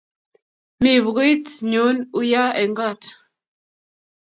Mi 0.81 0.91
pukuit 1.03 1.45
nyu 1.71 1.83
uya 2.19 2.43
eng' 2.61 2.77
kot 2.79 3.01